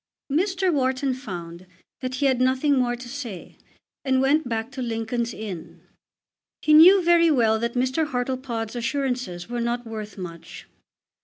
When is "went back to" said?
4.19-4.81